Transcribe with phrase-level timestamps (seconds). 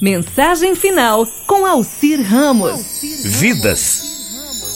[0.00, 3.02] Mensagem final com Alcir Ramos.
[3.24, 4.02] Vidas.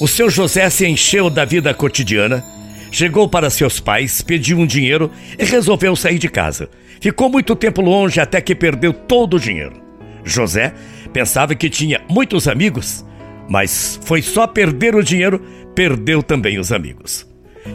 [0.00, 2.44] O seu José se encheu da vida cotidiana,
[2.90, 5.08] chegou para seus pais, pediu um dinheiro
[5.38, 6.68] e resolveu sair de casa.
[7.00, 9.80] Ficou muito tempo longe até que perdeu todo o dinheiro.
[10.24, 10.74] José
[11.12, 13.04] pensava que tinha muitos amigos,
[13.48, 15.40] mas foi só perder o dinheiro,
[15.76, 17.24] perdeu também os amigos.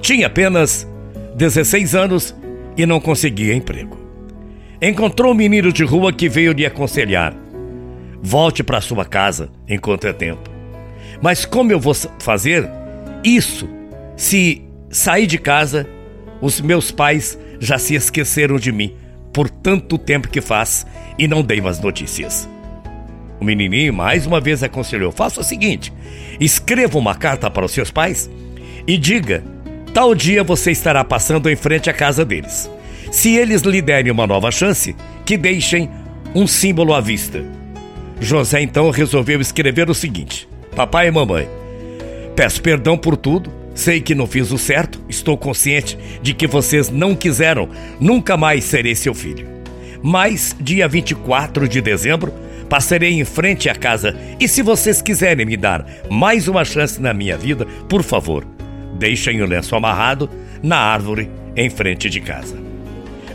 [0.00, 0.88] Tinha apenas
[1.36, 2.34] 16 anos
[2.78, 4.05] e não conseguia emprego.
[4.80, 7.34] Encontrou um menino de rua que veio lhe aconselhar:
[8.22, 10.50] volte para sua casa enquanto é tempo.
[11.22, 12.68] Mas como eu vou fazer
[13.24, 13.68] isso
[14.16, 15.86] se sair de casa,
[16.40, 18.94] os meus pais já se esqueceram de mim
[19.32, 20.86] por tanto tempo que faz
[21.18, 22.48] e não dei mais notícias.
[23.40, 25.92] O menininho mais uma vez aconselhou: faça o seguinte,
[26.40, 28.30] escreva uma carta para os seus pais
[28.86, 29.42] e diga:
[29.92, 32.70] tal dia você estará passando em frente à casa deles.
[33.10, 35.90] Se eles lhe derem uma nova chance, que deixem
[36.34, 37.44] um símbolo à vista.
[38.20, 41.48] José então resolveu escrever o seguinte: Papai e mamãe,
[42.34, 46.90] peço perdão por tudo, sei que não fiz o certo, estou consciente de que vocês
[46.90, 47.68] não quiseram,
[48.00, 49.46] nunca mais serei seu filho.
[50.02, 52.32] Mas, dia 24 de dezembro,
[52.68, 57.14] passarei em frente à casa e se vocês quiserem me dar mais uma chance na
[57.14, 58.46] minha vida, por favor,
[58.98, 60.28] deixem o lenço amarrado
[60.62, 62.65] na árvore em frente de casa.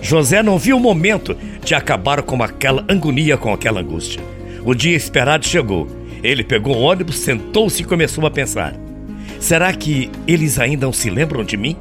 [0.02, 4.22] José não viu o momento de acabar com aquela agonia, com aquela angústia.
[4.66, 5.88] O dia esperado chegou.
[6.24, 8.74] Ele pegou o ônibus, sentou-se e começou a pensar:
[9.40, 11.76] será que eles ainda não se lembram de mim?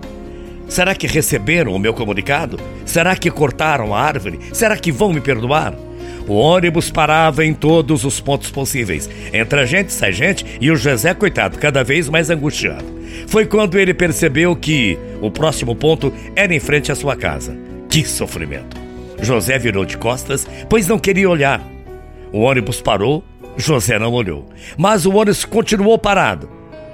[0.69, 2.59] Será que receberam o meu comunicado?
[2.85, 4.39] Será que cortaram a árvore?
[4.53, 5.75] Será que vão me perdoar?
[6.29, 9.11] O ônibus parava em todos os pontos possíveis.
[9.33, 12.85] Entra gente, sai gente e o José, coitado, cada vez mais angustiado.
[13.27, 17.70] Foi quando ele percebeu que o próximo ponto era em frente à sua casa.
[17.91, 18.77] Que sofrimento!
[19.21, 21.61] José virou de costas, pois não queria olhar.
[22.33, 23.25] O ônibus parou,
[23.57, 24.49] José não olhou.
[24.79, 26.49] Mas o ônibus continuou parado.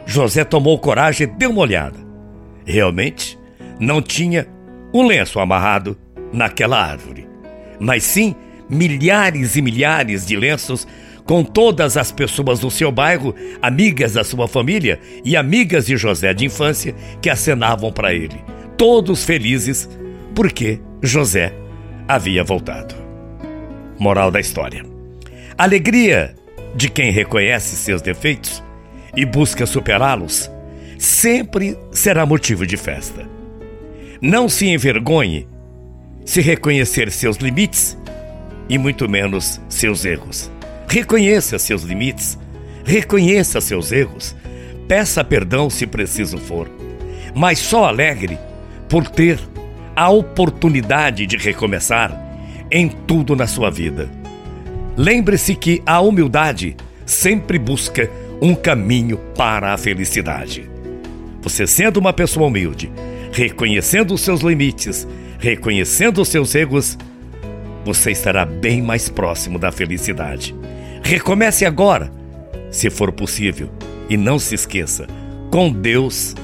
[0.06, 1.98] José tomou coragem e deu uma olhada.
[2.64, 3.38] Realmente,
[3.78, 4.47] não tinha
[4.93, 5.98] um lenço amarrado
[6.32, 7.28] naquela árvore,
[7.78, 8.34] mas sim
[8.69, 10.88] milhares e milhares de lenços
[11.25, 16.32] com todas as pessoas do seu bairro, amigas da sua família e amigas de José
[16.32, 18.42] de infância que acenavam para ele,
[18.76, 19.88] todos felizes
[20.36, 21.54] porque José
[22.06, 22.94] havia voltado.
[23.98, 24.84] Moral da história:
[25.56, 26.34] Alegria
[26.74, 28.62] de quem reconhece seus defeitos
[29.16, 30.50] e busca superá-los
[30.98, 33.26] sempre será motivo de festa.
[34.20, 35.48] Não se envergonhe
[36.24, 37.97] se reconhecer seus limites
[38.68, 40.50] e muito menos seus erros.
[40.86, 42.38] Reconheça seus limites,
[42.84, 44.36] reconheça seus erros,
[44.86, 46.70] peça perdão se preciso for,
[47.34, 48.38] mas só alegre
[48.88, 49.38] por ter
[49.97, 52.15] a oportunidade de recomeçar
[52.71, 54.11] em tudo na sua vida.
[54.95, 56.77] Lembre-se que a humildade
[57.07, 58.11] sempre busca
[58.43, 60.69] um caminho para a felicidade.
[61.41, 62.93] Você sendo uma pessoa humilde,
[63.33, 65.09] reconhecendo os seus limites,
[65.39, 66.99] reconhecendo os seus erros,
[67.84, 70.55] você estará bem mais próximo da felicidade.
[71.03, 72.13] Recomece agora,
[72.71, 73.71] se for possível,
[74.11, 75.07] e não se esqueça:
[75.51, 76.34] com Deus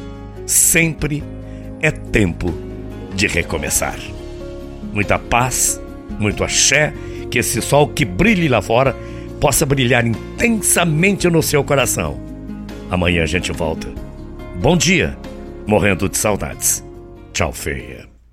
[0.46, 1.22] sempre
[1.80, 2.71] é tempo
[3.14, 3.98] de recomeçar.
[4.92, 5.80] Muita paz,
[6.18, 6.92] muito axé,
[7.30, 8.94] que esse sol que brilhe lá fora
[9.40, 12.20] possa brilhar intensamente no seu coração.
[12.90, 13.88] Amanhã a gente volta.
[14.60, 15.16] Bom dia,
[15.66, 16.84] morrendo de saudades.
[17.32, 18.11] Tchau, feia.